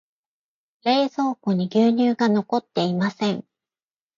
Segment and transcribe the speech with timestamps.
[0.83, 3.45] 冷蔵庫に牛乳が残っていません。